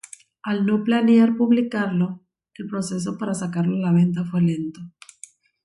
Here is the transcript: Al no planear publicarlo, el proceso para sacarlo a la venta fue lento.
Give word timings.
Al 0.41 0.65
no 0.65 0.83
planear 0.83 1.37
publicarlo, 1.37 2.23
el 2.55 2.65
proceso 2.65 3.19
para 3.19 3.35
sacarlo 3.35 3.75
a 3.75 3.81
la 3.81 3.93
venta 3.93 4.25
fue 4.25 4.41
lento. 4.41 4.81